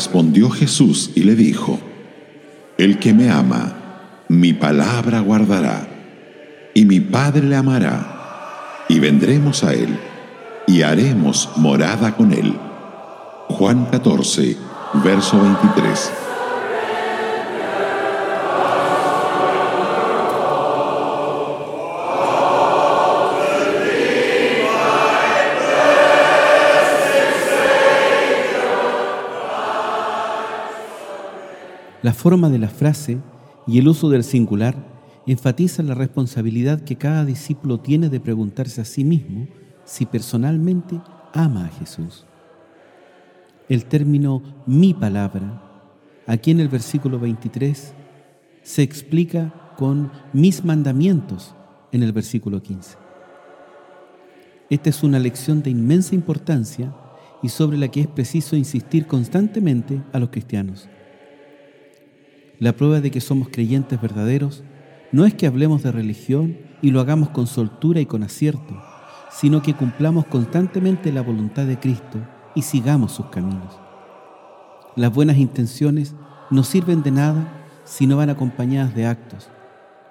Respondió 0.00 0.48
Jesús 0.48 1.10
y 1.14 1.24
le 1.24 1.34
dijo, 1.34 1.78
El 2.78 2.98
que 2.98 3.12
me 3.12 3.30
ama, 3.30 4.24
mi 4.28 4.54
palabra 4.54 5.20
guardará, 5.20 5.86
y 6.72 6.86
mi 6.86 7.00
Padre 7.00 7.42
le 7.42 7.54
amará, 7.54 8.86
y 8.88 8.98
vendremos 8.98 9.62
a 9.62 9.74
él, 9.74 9.98
y 10.66 10.80
haremos 10.80 11.50
morada 11.56 12.16
con 12.16 12.32
él. 12.32 12.58
Juan 13.50 13.88
14, 13.90 14.56
verso 15.04 15.38
23. 15.38 16.12
La 32.02 32.14
forma 32.14 32.48
de 32.48 32.58
la 32.58 32.68
frase 32.68 33.18
y 33.66 33.78
el 33.78 33.88
uso 33.88 34.08
del 34.08 34.24
singular 34.24 34.74
enfatizan 35.26 35.86
la 35.86 35.94
responsabilidad 35.94 36.80
que 36.80 36.96
cada 36.96 37.26
discípulo 37.26 37.80
tiene 37.80 38.08
de 38.08 38.20
preguntarse 38.20 38.80
a 38.80 38.86
sí 38.86 39.04
mismo 39.04 39.48
si 39.84 40.06
personalmente 40.06 40.98
ama 41.34 41.66
a 41.66 41.68
Jesús. 41.68 42.24
El 43.68 43.84
término 43.84 44.42
mi 44.66 44.94
palabra, 44.94 45.62
aquí 46.26 46.50
en 46.50 46.60
el 46.60 46.68
versículo 46.68 47.20
23, 47.20 47.92
se 48.62 48.82
explica 48.82 49.52
con 49.76 50.10
mis 50.32 50.64
mandamientos 50.64 51.54
en 51.92 52.02
el 52.02 52.12
versículo 52.12 52.62
15. 52.62 52.96
Esta 54.70 54.88
es 54.88 55.02
una 55.02 55.18
lección 55.18 55.62
de 55.62 55.70
inmensa 55.70 56.14
importancia 56.14 56.94
y 57.42 57.50
sobre 57.50 57.76
la 57.76 57.88
que 57.88 58.00
es 58.00 58.06
preciso 58.06 58.56
insistir 58.56 59.06
constantemente 59.06 60.02
a 60.12 60.18
los 60.18 60.30
cristianos. 60.30 60.88
La 62.60 62.74
prueba 62.74 63.00
de 63.00 63.10
que 63.10 63.22
somos 63.22 63.48
creyentes 63.48 63.98
verdaderos 64.02 64.62
no 65.12 65.24
es 65.24 65.32
que 65.32 65.46
hablemos 65.46 65.82
de 65.82 65.92
religión 65.92 66.58
y 66.82 66.90
lo 66.90 67.00
hagamos 67.00 67.30
con 67.30 67.46
soltura 67.46 68.00
y 68.00 68.06
con 68.06 68.22
acierto, 68.22 68.78
sino 69.30 69.62
que 69.62 69.72
cumplamos 69.72 70.26
constantemente 70.26 71.10
la 71.10 71.22
voluntad 71.22 71.64
de 71.64 71.78
Cristo 71.78 72.18
y 72.54 72.60
sigamos 72.60 73.12
sus 73.12 73.26
caminos. 73.26 73.78
Las 74.94 75.10
buenas 75.10 75.38
intenciones 75.38 76.14
no 76.50 76.62
sirven 76.62 77.02
de 77.02 77.12
nada 77.12 77.64
si 77.84 78.06
no 78.06 78.18
van 78.18 78.28
acompañadas 78.28 78.94
de 78.94 79.06
actos. 79.06 79.48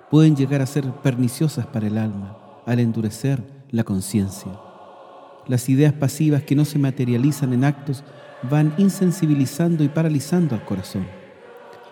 Pueden 0.09 0.36
llegar 0.36 0.63
a 0.63 0.66
ser 0.66 0.91
perniciosas 1.03 1.67
para 1.67 1.86
el 1.86 2.00
alma 2.00 2.36
al 2.66 2.80
endurecer 2.80 3.44
la 3.69 3.84
conciencia. 3.84 4.52
Las 5.47 5.69
ideas 5.69 5.94
pasivas 5.94 6.41
que 6.41 6.56
no 6.56 6.66
se 6.66 6.80
materializan 6.80 7.53
en 7.53 7.63
actos 7.63 8.03
van 8.50 8.73
insensibilizando 8.80 9.84
y 9.84 9.89
paralizando 9.89 10.56
al 10.56 10.66
corazón. 10.66 11.19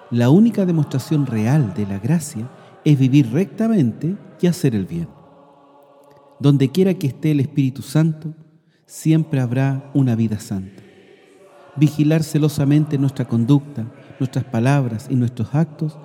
La 0.10 0.30
única 0.30 0.66
demostración 0.66 1.26
real 1.26 1.74
de 1.74 1.86
la 1.86 2.00
gracia 2.00 2.50
es 2.86 2.98
vivir 2.98 3.30
rectamente 3.30 4.16
y 4.40 4.48
hacer 4.48 4.74
el 4.74 4.86
bien. 4.86 5.10
Donde 6.40 6.72
quiera 6.72 6.94
que 6.94 7.08
esté 7.08 7.32
el 7.32 7.42
Espíritu 7.42 7.82
Santo, 7.82 8.34
siempre 8.86 9.42
habrá 9.42 9.92
una 9.94 10.16
vida 10.16 10.40
santa. 10.40 10.82
Vigilar 11.76 12.24
celosamente 12.24 12.98
nuestra 12.98 13.26
conducta, 13.26 13.86
nuestras 14.18 14.46
palabras 14.46 15.08
y 15.10 15.16
nuestros 15.16 15.54
actos, 15.54 15.98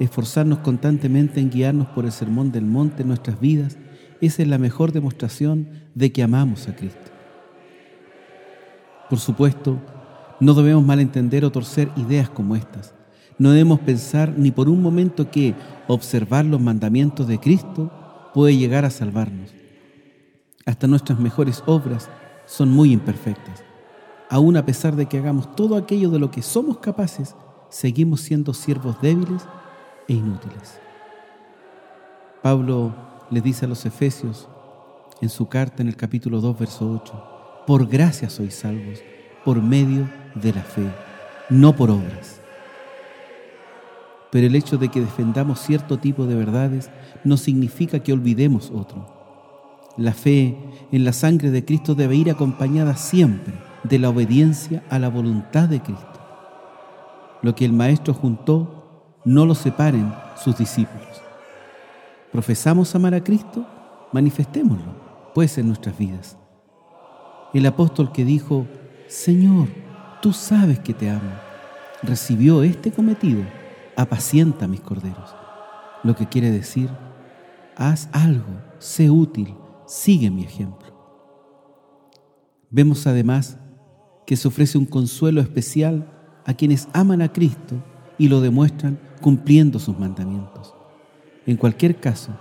esforzarnos 0.00 0.58
constantemente 0.58 1.38
en 1.38 1.50
guiarnos 1.50 1.86
por 1.88 2.06
el 2.06 2.12
sermón 2.12 2.50
del 2.50 2.64
monte 2.64 3.02
en 3.02 3.08
nuestras 3.08 3.38
vidas, 3.38 3.78
esa 4.20 4.42
es 4.42 4.48
la 4.48 4.58
mejor 4.58 4.90
demostración 4.90 5.68
de 5.94 6.10
que 6.10 6.24
amamos 6.24 6.66
a 6.66 6.74
Cristo. 6.74 7.12
Por 9.08 9.20
supuesto, 9.20 9.78
no 10.40 10.54
debemos 10.54 10.84
malentender 10.84 11.44
o 11.44 11.52
torcer 11.52 11.88
ideas 11.96 12.28
como 12.28 12.56
estas 12.56 12.94
no 13.38 13.50
debemos 13.50 13.80
pensar 13.80 14.34
ni 14.36 14.50
por 14.50 14.68
un 14.68 14.80
momento 14.80 15.30
que 15.30 15.54
observar 15.88 16.44
los 16.44 16.60
mandamientos 16.60 17.26
de 17.26 17.40
Cristo 17.40 17.90
puede 18.32 18.56
llegar 18.56 18.84
a 18.84 18.90
salvarnos. 18.90 19.52
Hasta 20.66 20.86
nuestras 20.86 21.18
mejores 21.18 21.62
obras 21.66 22.08
son 22.46 22.70
muy 22.70 22.92
imperfectas. 22.92 23.64
Aún 24.30 24.56
a 24.56 24.64
pesar 24.64 24.96
de 24.96 25.06
que 25.06 25.18
hagamos 25.18 25.54
todo 25.56 25.76
aquello 25.76 26.10
de 26.10 26.18
lo 26.18 26.30
que 26.30 26.42
somos 26.42 26.78
capaces, 26.78 27.34
seguimos 27.70 28.20
siendo 28.20 28.54
siervos 28.54 29.00
débiles 29.00 29.42
e 30.08 30.14
inútiles. 30.14 30.80
Pablo 32.42 32.94
le 33.30 33.40
dice 33.40 33.64
a 33.64 33.68
los 33.68 33.84
Efesios 33.84 34.48
en 35.20 35.28
su 35.28 35.48
carta 35.48 35.82
en 35.82 35.88
el 35.88 35.96
capítulo 35.96 36.40
2, 36.40 36.58
verso 36.58 36.90
8, 36.90 37.64
por 37.66 37.86
gracia 37.86 38.30
sois 38.30 38.54
salvos, 38.54 39.00
por 39.44 39.60
medio 39.62 40.08
de 40.34 40.52
la 40.52 40.62
fe, 40.62 40.90
no 41.50 41.74
por 41.74 41.90
obras 41.90 42.43
pero 44.34 44.48
el 44.48 44.56
hecho 44.56 44.78
de 44.78 44.88
que 44.88 45.00
defendamos 45.00 45.60
cierto 45.60 46.00
tipo 46.00 46.26
de 46.26 46.34
verdades 46.34 46.90
no 47.22 47.36
significa 47.36 48.00
que 48.00 48.12
olvidemos 48.12 48.72
otro. 48.74 49.06
La 49.96 50.12
fe 50.12 50.58
en 50.90 51.04
la 51.04 51.12
sangre 51.12 51.52
de 51.52 51.64
Cristo 51.64 51.94
debe 51.94 52.16
ir 52.16 52.32
acompañada 52.32 52.96
siempre 52.96 53.54
de 53.84 54.00
la 54.00 54.08
obediencia 54.08 54.82
a 54.90 54.98
la 54.98 55.08
voluntad 55.08 55.68
de 55.68 55.80
Cristo. 55.80 56.18
Lo 57.42 57.54
que 57.54 57.64
el 57.64 57.72
Maestro 57.72 58.12
juntó, 58.12 59.20
no 59.24 59.46
lo 59.46 59.54
separen 59.54 60.12
sus 60.34 60.58
discípulos. 60.58 61.22
¿Profesamos 62.32 62.92
amar 62.96 63.14
a 63.14 63.22
Cristo? 63.22 63.64
Manifestémoslo, 64.10 65.30
pues, 65.32 65.58
en 65.58 65.68
nuestras 65.68 65.96
vidas. 65.96 66.36
El 67.52 67.66
apóstol 67.66 68.10
que 68.10 68.24
dijo, 68.24 68.66
Señor, 69.06 69.68
tú 70.20 70.32
sabes 70.32 70.80
que 70.80 70.92
te 70.92 71.08
amo, 71.08 71.30
recibió 72.02 72.64
este 72.64 72.90
cometido 72.90 73.44
apacienta 73.96 74.66
mis 74.66 74.80
corderos. 74.80 75.34
Lo 76.02 76.14
que 76.14 76.28
quiere 76.28 76.50
decir, 76.50 76.90
haz 77.76 78.08
algo, 78.12 78.62
sé 78.78 79.10
útil, 79.10 79.54
sigue 79.86 80.30
mi 80.30 80.44
ejemplo. 80.44 80.94
Vemos 82.70 83.06
además 83.06 83.58
que 84.26 84.36
se 84.36 84.48
ofrece 84.48 84.78
un 84.78 84.86
consuelo 84.86 85.40
especial 85.40 86.10
a 86.44 86.54
quienes 86.54 86.88
aman 86.92 87.22
a 87.22 87.32
Cristo 87.32 87.82
y 88.18 88.28
lo 88.28 88.40
demuestran 88.40 88.98
cumpliendo 89.20 89.78
sus 89.78 89.98
mandamientos. 89.98 90.74
En 91.46 91.56
cualquier 91.56 91.96
caso, 92.00 92.32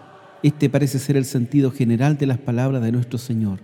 este 0.43 0.69
parece 0.69 0.99
ser 0.99 1.17
el 1.17 1.25
sentido 1.25 1.71
general 1.71 2.17
de 2.17 2.25
las 2.25 2.37
palabras 2.37 2.81
de 2.81 2.91
nuestro 2.91 3.17
Señor. 3.17 3.59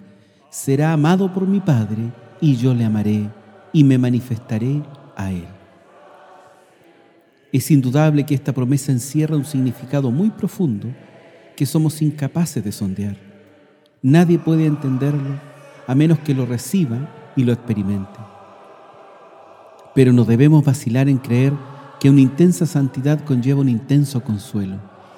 Será 0.50 0.94
amado 0.94 1.33
por 1.33 1.47
mi 1.47 1.59
Padre 1.59 2.11
y 2.41 2.56
yo 2.56 2.73
le 2.73 2.85
amaré 2.85 3.29
y 3.73 3.83
me 3.83 3.97
manifestaré 3.97 4.81
a 5.16 5.31
Él. 5.31 5.59
Es 7.52 7.72
indudable 7.72 8.26
que 8.26 8.36
esta 8.36 8.54
promesa 8.54 8.92
encierra 8.92 9.36
un 9.36 9.46
significado 9.46 10.12
muy 10.12 10.30
profundo 10.30 10.88
que 11.56 11.66
somos 11.66 12.02
incapaces 12.02 12.64
de 12.64 12.72
sondear. 12.72 13.18
Nadie 14.02 14.38
puede 14.38 14.66
entenderlo 14.66 15.40
a 15.88 15.96
menos 15.96 16.20
que 16.20 16.36
lo 16.36 16.46
reciba 16.46 17.10
y 17.36 17.44
lo 17.44 17.52
experimente. 17.52 18.20
Pero 19.96 20.14
no 20.14 20.26
debemos 20.26 20.64
vacilar 20.64 21.10
en 21.10 21.18
creer 21.18 21.54
que 22.00 22.10
una 22.10 22.22
intensa 22.22 22.66
santidad 22.66 23.24
conlleva 23.26 23.62
un 23.62 23.70
intenso 23.70 24.24
consuelo 24.24 24.78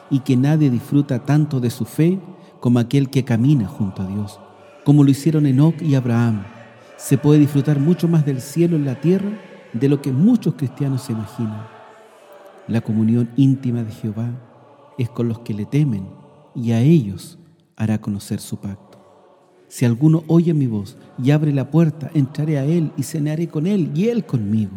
y 0.10 0.20
que 0.22 0.38
nadie 0.38 0.70
disfruta 0.70 1.26
tanto 1.26 1.60
de 1.60 1.70
su 1.70 1.86
fe 1.86 2.18
como 2.62 2.80
aquel 2.80 3.10
que 3.10 3.26
camina 3.26 3.68
junto 3.68 4.02
a 4.02 4.08
Dios, 4.08 4.40
como 4.86 5.04
lo 5.04 5.12
hicieron 5.12 5.46
Enoch 5.46 5.82
y 5.82 5.96
Abraham. 5.96 6.44
Se 6.96 7.18
puede 7.18 7.40
disfrutar 7.40 7.80
mucho 7.80 8.08
más 8.08 8.26
del 8.26 8.40
cielo 8.40 8.78
en 8.78 8.86
la 8.86 8.96
tierra 9.02 9.32
de 9.74 9.90
lo 9.90 10.02
que 10.02 10.12
muchos 10.12 10.56
cristianos 10.56 11.04
se 11.04 11.12
imaginan. 11.12 11.81
La 12.72 12.80
comunión 12.80 13.30
íntima 13.36 13.84
de 13.84 13.92
Jehová 13.92 14.30
es 14.98 15.10
con 15.10 15.28
los 15.28 15.40
que 15.40 15.54
le 15.54 15.66
temen 15.66 16.08
y 16.56 16.72
a 16.72 16.80
ellos 16.80 17.38
hará 17.76 18.00
conocer 18.00 18.40
su 18.40 18.62
pacto. 18.62 18.98
Si 19.68 19.84
alguno 19.84 20.24
oye 20.28 20.54
mi 20.54 20.68
voz 20.68 20.96
y 21.22 21.32
abre 21.32 21.52
la 21.52 21.70
puerta, 21.70 22.10
entraré 22.14 22.60
a 22.60 22.64
él 22.64 22.94
y 22.96 23.04
cenaré 23.04 23.50
con 23.50 23.68
él 23.68 23.92
y 23.94 24.08
él 24.08 24.26
conmigo. 24.26 24.72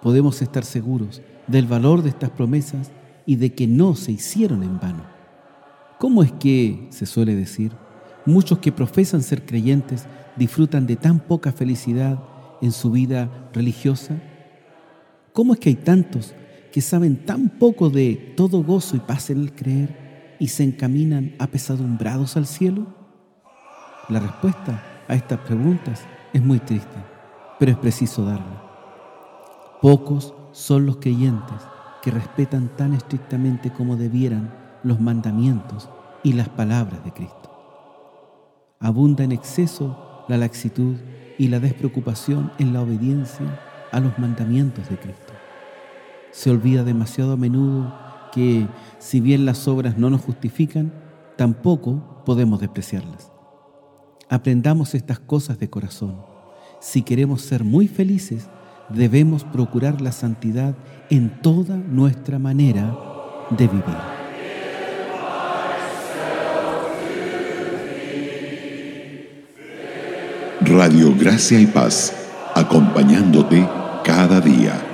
Podemos 0.00 0.40
estar 0.40 0.64
seguros 0.64 1.20
del 1.46 1.66
valor 1.66 2.00
de 2.00 2.08
estas 2.08 2.30
promesas 2.30 2.90
y 3.26 3.36
de 3.36 3.52
que 3.52 3.66
no 3.66 3.94
se 3.94 4.12
hicieron 4.12 4.62
en 4.62 4.80
vano. 4.80 5.04
¿Cómo 5.98 6.22
es 6.22 6.32
que, 6.32 6.88
se 6.88 7.04
suele 7.04 7.34
decir, 7.34 7.72
muchos 8.24 8.60
que 8.60 8.72
profesan 8.72 9.22
ser 9.22 9.44
creyentes 9.44 10.06
disfrutan 10.36 10.86
de 10.86 10.96
tan 10.96 11.20
poca 11.20 11.52
felicidad 11.52 12.18
en 12.62 12.72
su 12.72 12.92
vida 12.92 13.28
religiosa? 13.52 14.16
¿Cómo 15.40 15.54
es 15.54 15.60
que 15.60 15.70
hay 15.70 15.76
tantos 15.76 16.34
que 16.70 16.82
saben 16.82 17.24
tan 17.24 17.48
poco 17.48 17.88
de 17.88 18.34
todo 18.36 18.62
gozo 18.62 18.94
y 18.94 18.98
paz 18.98 19.30
en 19.30 19.40
el 19.40 19.54
creer 19.54 20.36
y 20.38 20.48
se 20.48 20.64
encaminan 20.64 21.34
apesadumbrados 21.38 22.36
al 22.36 22.44
cielo? 22.44 22.88
La 24.10 24.20
respuesta 24.20 24.82
a 25.08 25.14
estas 25.14 25.38
preguntas 25.38 26.02
es 26.34 26.42
muy 26.42 26.58
triste, 26.58 26.98
pero 27.58 27.72
es 27.72 27.78
preciso 27.78 28.22
darla. 28.22 28.62
Pocos 29.80 30.34
son 30.52 30.84
los 30.84 30.98
creyentes 30.98 31.56
que 32.02 32.10
respetan 32.10 32.76
tan 32.76 32.92
estrictamente 32.92 33.70
como 33.70 33.96
debieran 33.96 34.52
los 34.82 35.00
mandamientos 35.00 35.88
y 36.22 36.34
las 36.34 36.50
palabras 36.50 37.02
de 37.02 37.12
Cristo. 37.12 38.76
Abunda 38.78 39.24
en 39.24 39.32
exceso 39.32 40.26
la 40.28 40.36
laxitud 40.36 40.96
y 41.38 41.48
la 41.48 41.60
despreocupación 41.60 42.52
en 42.58 42.74
la 42.74 42.82
obediencia 42.82 43.69
a 43.92 44.00
los 44.00 44.18
mandamientos 44.18 44.88
de 44.88 44.96
Cristo. 44.96 45.32
Se 46.30 46.50
olvida 46.50 46.84
demasiado 46.84 47.32
a 47.32 47.36
menudo 47.36 47.92
que, 48.32 48.66
si 48.98 49.20
bien 49.20 49.44
las 49.44 49.66
obras 49.68 49.98
no 49.98 50.10
nos 50.10 50.20
justifican, 50.20 50.92
tampoco 51.36 52.22
podemos 52.24 52.60
despreciarlas. 52.60 53.32
Aprendamos 54.28 54.94
estas 54.94 55.18
cosas 55.18 55.58
de 55.58 55.68
corazón. 55.68 56.16
Si 56.80 57.02
queremos 57.02 57.42
ser 57.42 57.64
muy 57.64 57.88
felices, 57.88 58.48
debemos 58.88 59.44
procurar 59.44 60.00
la 60.00 60.12
santidad 60.12 60.74
en 61.10 61.42
toda 61.42 61.76
nuestra 61.76 62.38
manera 62.38 62.96
de 63.50 63.66
vivir. 63.66 64.20
Radio 70.60 71.14
Gracia 71.18 71.58
y 71.58 71.66
Paz, 71.66 72.14
acompañándote 72.54 73.66
cada 74.02 74.40
día. 74.40 74.89